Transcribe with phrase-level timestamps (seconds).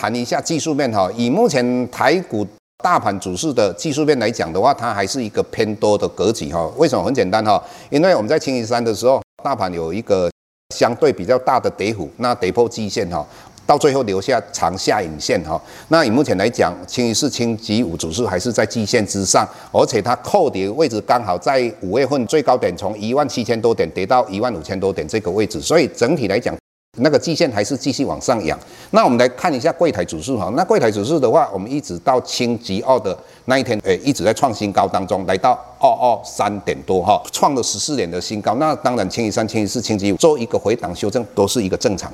[0.00, 2.46] 谈一下技术面哈，以目前台股
[2.82, 6.66] 大盘走势的技术面来讲的话，它还是一个偏多的格局哈。
[6.78, 7.04] 为什么？
[7.04, 10.30] 很简单哈，因为我们在星期三的时候，大盘有一个
[10.74, 13.22] 相对比较大的跌幅，那跌破季线哈，
[13.66, 15.60] 到最后留下长下影线哈。
[15.88, 26.56] 那以目前来讲，清一四、星期五指数还是在季线之上，而且它扣跌位置刚好在五月份最高点从一万七千多点跌到一万五千多点这个位置，所以整体来讲。
[26.98, 28.58] 那个季线还是继续往上扬。
[28.90, 30.50] 那我们来看一下柜台指数哈。
[30.56, 38.56] 那柜台指数的话，我们一直到星期二的那一天，诶，一直在创新高当中，来到二二三点多哈，创了十四年的新高。
[38.56, 42.12] 那当然，星期三、星期四、星期五做一个回档修正，都是一个正常。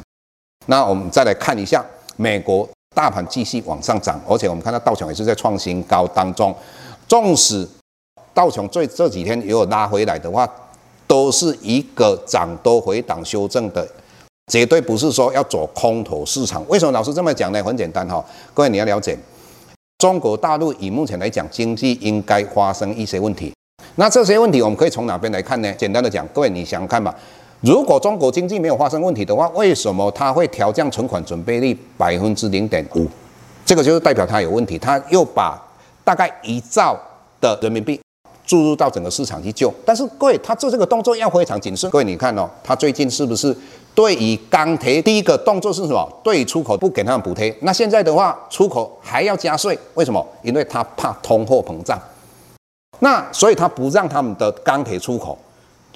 [0.66, 1.82] 那我们再来看一下
[2.16, 6.54] 美国大盘继续往上涨，而且我们看到道琼也是在创新高当中。
[7.08, 7.66] 纵使
[8.34, 10.46] 道琼最这几天也有拉回来的话，
[11.06, 13.88] 都是一个涨多回档修正的。
[14.52, 16.64] 绝对不是说要走空头市场。
[16.68, 17.62] 为什么老师这么讲呢？
[17.64, 19.18] 很简单哈，各位你要了解，
[19.98, 23.52] 中国大陆以目前来讲，经济应该发生一些问题。
[23.96, 25.72] 那这些问题我们可以从哪边来看呢？
[25.72, 27.12] 简单的讲，各位你想看吧，
[27.60, 33.08] 如果中国经济没有发生问题的话，为什么它会调降存款准备率百分之零点五？
[33.64, 34.78] 这个就是代表它有问题。
[34.78, 35.60] 它又把
[36.04, 36.96] 大概一兆
[37.40, 38.00] 的人民币
[38.46, 39.74] 注入到整个市场去救。
[39.84, 41.90] 但是各位，它做这个动作要非常谨慎。
[41.90, 43.56] 各位你看哦，它最近是不是？
[43.96, 46.06] 对于钢铁，第一个动作是什么？
[46.22, 47.52] 对出口不给他们补贴。
[47.62, 50.24] 那现在的话，出口还要加税，为什么？
[50.42, 51.98] 因为他怕通货膨胀。
[52.98, 55.38] 那所以他不让他们的钢铁出口。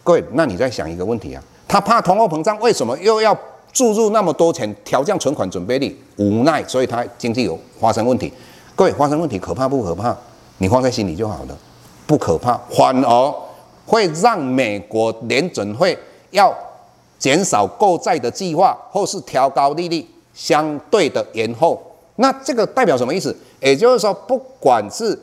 [0.02, 1.42] 各位，那你再想一个问题啊？
[1.68, 3.36] 他怕通货膨胀，为什么又要
[3.70, 5.94] 注入那么多钱调降存款准备率？
[6.16, 8.32] 无奈，所以他经济有发生问题。
[8.74, 10.16] 各位，发生问题可怕不可怕？
[10.56, 11.58] 你放在心里就好了，
[12.06, 13.34] 不可怕，反而
[13.84, 15.98] 会让美国联准会
[16.30, 16.50] 要。
[17.20, 20.04] 减少购债的计划，或是调高利率，
[20.34, 21.80] 相对的延后。
[22.16, 23.34] 那这个代表什么意思？
[23.60, 25.16] 也就是说，不管是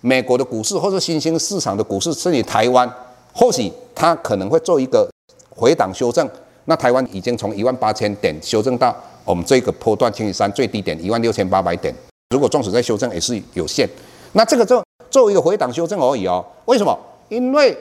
[0.00, 2.90] 美国的股市，或是新兴市场的股市，甚至台湾，
[3.34, 5.10] 或许它可能会做一个
[5.50, 6.26] 回档修正。
[6.66, 8.94] 那台湾已经从一万八千点修正到
[9.24, 11.92] 我们这个波段星期三最低点一万六千八百点。
[12.30, 13.88] 如果纵使再修正，也是有限。
[14.32, 14.80] 那这个就
[15.10, 16.44] 做一个回档修正而已哦。
[16.66, 16.96] 为什么？
[17.28, 17.76] 因为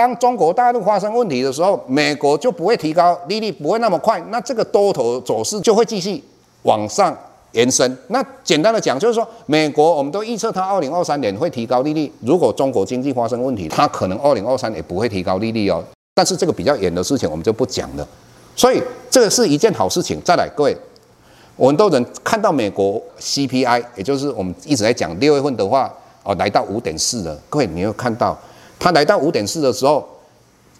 [0.00, 6.22] 当中国大陆发生问题的时候，美国就不会提高利率，不会那么快，那这个多头走势就会继续
[6.62, 7.14] 往上
[7.52, 7.98] 延伸。
[8.08, 12.10] 那简单的讲，就是说，美国我们都预测它二零二三年会提高利率。
[12.20, 15.84] 如果中国经济发生问题，它可能二零二三也不会提高利率哦。
[16.14, 18.08] 但是这个比较远的事情，我们就不讲了。
[18.56, 20.18] 所以这个是一件好事情。
[20.24, 20.76] 再来，各位，
[21.56, 27.38] 我们都能看到美国 CPI，也就是我们一直在讲六月份的话，哦，来到五点四了。
[27.50, 28.38] 各位，你有看到？
[28.80, 30.08] 它来到五点四的时候，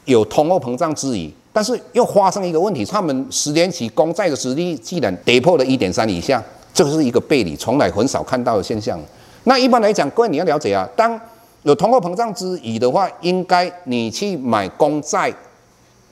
[0.06, 8.98] 有通货膨胀之疑，但是又发生一个问题，他们十年期公债的殖利率竟然跌破了一点三以下，这是一个背离，从来很少看到的现象。
[9.44, 11.20] 那一般来讲，各位你要了解啊，当
[11.64, 15.30] 有通货膨胀之疑的话，应该你去买公债，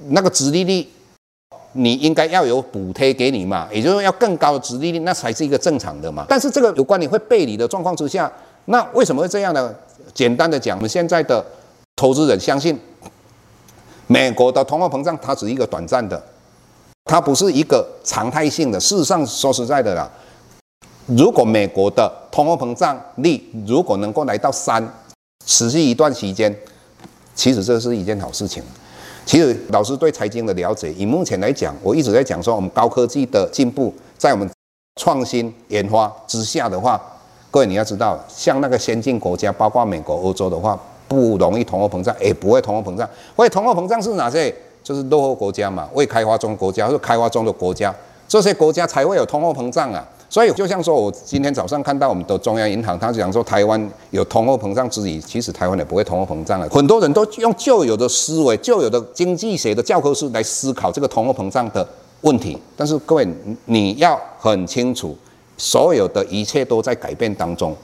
[0.09, 0.87] 那个殖利率，
[1.73, 6.27] 你应该要有补贴给你嘛，也就是要更高的殖利率，那才是一个正常的嘛。
[6.29, 8.31] 但是这个有关你会背离的状况之下，
[8.67, 9.75] 那为什么会这样呢？
[10.13, 11.43] 简单的讲，我们现在的。
[11.99, 12.79] 投资人相信，
[14.07, 16.23] 美国的通货膨胀它只是一个短暂的，
[17.07, 18.79] 它不是一个常态性的。
[18.79, 20.09] 事实上，说实在的啦，
[21.07, 24.81] 如果美国的通货膨胀率如果能够来到三，
[25.45, 26.57] 持续一段时间，
[27.35, 28.63] 其实这是一件好事情。
[29.27, 34.49] 其实老师对财经的了解，以目前来讲，我一直在讲说，我们高科技的进步，在我们
[35.01, 37.03] 创新研发之下的话，
[37.51, 40.79] 各位你要知道，像那个先进国家，包括美国、欧洲的话。
[41.09, 43.09] 不容易通货膨胀，也不会通货膨胀。
[43.35, 44.55] 会通货膨胀是哪些？
[44.81, 47.95] 就是落后国家嘛，未开发中国家或者开发中的国家，
[48.27, 50.07] 这些国家才会有通货膨胀啊。
[50.31, 56.67] 所以就像说，我今天早上看到我们的中央银行，他讲说台湾有通货膨胀之疑，其实台湾也不会通货膨胀了。
[56.71, 61.87] 很多人都用旧有的思维、旧有的经济学的教科书来思考这个通货膨胀的
[62.23, 62.57] 问题。
[62.75, 63.29] 但是各位，
[63.67, 65.15] 你要很清楚，
[65.59, 67.77] 所有的一切都在改变当中。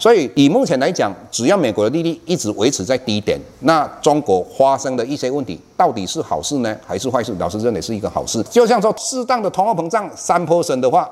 [0.00, 7.34] 所以以目前来讲，只要美国的利率一直维持在低点，那中国发生的一些问题到底是好事呢，还是坏事？
[7.38, 8.42] 老师认为是一个好事。
[8.44, 11.08] 就像说适当的通货膨胀三坡升的话。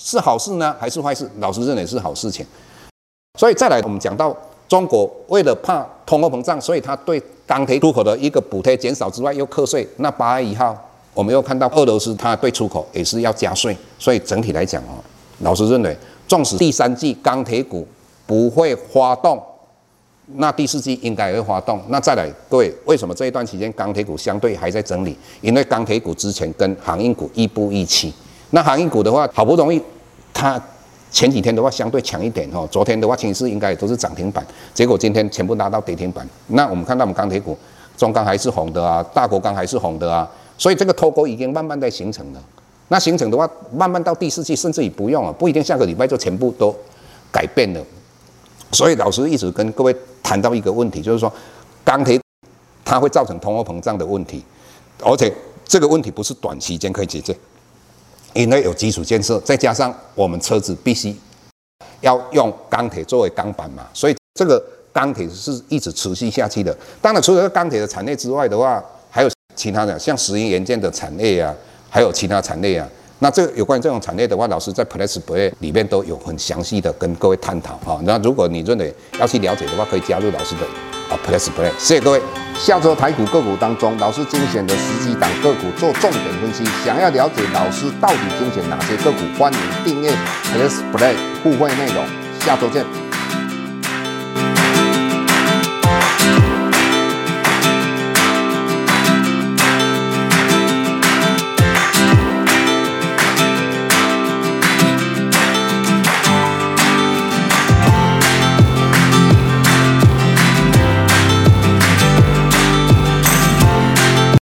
[0.00, 1.28] 是好事呢，还是坏事？
[1.40, 2.46] 老师认为是好事情。
[3.36, 4.32] 所以再来，我们讲到
[4.68, 9.84] 中国为了怕通货膨胀，所以他对钢铁出口的一个补贴减少之外，又课税。
[9.96, 10.72] 那八月一号，
[11.14, 13.76] 我们又看到俄罗斯它对出口也是要加税。
[13.98, 15.02] 所以整体来讲哦，
[15.40, 15.96] 老师认为，
[16.28, 17.84] 纵使第三季钢铁股
[18.28, 19.42] 不会发动，
[20.34, 21.80] 那第四季应该会发动。
[21.88, 25.16] 那再来，各位，为什么这一段期间钢铁股相对还在整理？
[25.40, 28.12] 因为钢铁股之前跟航运股亦步亦趋。
[28.50, 29.80] 那航运股的话，好不容易，
[30.34, 30.62] 它
[31.10, 32.68] 前几天的话相对强一点哦。
[32.70, 36.28] 昨天的话，其实应该都是涨停板，结果今天全部拉到跌停板。
[36.48, 37.56] 那我们看到我们钢铁股，
[37.96, 42.42] 中钢还是红的啊，大国钢还是红的啊，所以这个脱钩已经慢慢在形成了。
[42.88, 46.74] 那形成的话，慢慢到第四季，甚至于不用了，不一定下个礼拜就全部都
[47.32, 47.82] 改变了。
[48.72, 51.32] 所以老师一直跟各位谈到一个问题，就是说
[51.84, 52.20] 钢铁
[52.84, 54.44] 它会造成通货膨胀的问题，
[55.02, 55.32] 而且
[55.66, 57.36] 这个问题不是短期间可以解决。
[58.34, 61.16] 因为有基础建设，再加上我们车子必须
[62.02, 64.62] 要用钢铁作为钢板嘛，所以这个
[64.92, 66.76] 钢铁是一直持续下去的。
[67.00, 71.52] 当然，除了钢铁的产业之外的话，还有其他的，像石英元件的产业啊，
[71.88, 72.86] 还有其他产业啊。
[73.20, 78.00] 那这个有关于这种产业的话，老师在 Press Play 里面都有很详细的跟各位探讨哈。
[78.04, 80.62] 那如果你认为要去了解的话，可以加入老师的
[81.10, 81.70] 啊 Press Play。
[81.78, 82.20] 谢谢各位。
[82.56, 86.64] 下周台股个股当中，老师精选的十几档个股做重点分析。
[86.84, 92.04] 想要了解老师到底精选哪些个股，欢迎订阅 Press Play 互惠内容。
[92.40, 93.07] 下周见。